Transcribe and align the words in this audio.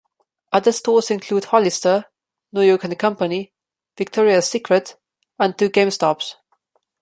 Other 0.51 0.71
stores 0.71 1.11
include 1.11 1.45
Hollister, 1.45 2.05
New 2.53 2.61
York 2.63 2.85
and 2.85 2.97
Company, 2.97 3.53
Victoria's 3.95 4.49
Secret, 4.49 4.95
and 5.37 5.55
two 5.55 5.69
GameStop's. 5.69 6.37